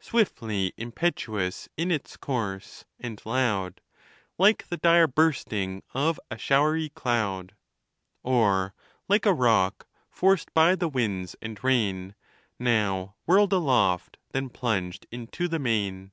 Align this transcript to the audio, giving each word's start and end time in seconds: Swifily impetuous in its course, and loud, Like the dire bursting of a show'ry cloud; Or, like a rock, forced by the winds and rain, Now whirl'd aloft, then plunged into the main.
Swifily 0.00 0.70
impetuous 0.76 1.68
in 1.76 1.90
its 1.90 2.16
course, 2.16 2.84
and 3.00 3.20
loud, 3.26 3.80
Like 4.38 4.68
the 4.68 4.76
dire 4.76 5.08
bursting 5.08 5.82
of 5.92 6.20
a 6.30 6.36
show'ry 6.36 6.88
cloud; 6.94 7.56
Or, 8.22 8.74
like 9.08 9.26
a 9.26 9.32
rock, 9.34 9.88
forced 10.08 10.54
by 10.54 10.76
the 10.76 10.88
winds 10.88 11.34
and 11.42 11.58
rain, 11.64 12.14
Now 12.60 13.16
whirl'd 13.26 13.52
aloft, 13.52 14.18
then 14.30 14.50
plunged 14.50 15.08
into 15.10 15.48
the 15.48 15.58
main. 15.58 16.12